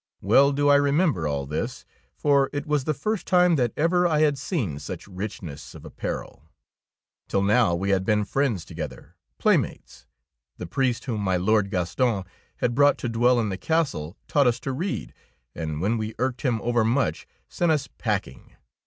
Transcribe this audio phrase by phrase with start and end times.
[0.19, 4.21] Well do I remember all this, for it was the first time that ever I
[4.21, 6.49] had seen such richness of apparel.
[7.27, 10.07] Till now we had been friends to gether, playmates.
[10.57, 12.23] The priest whom my Lord Gaston
[12.55, 15.13] had brought to dwell in the castle taught us to read,
[15.53, 18.55] and when we irked him overmuch sent us packing.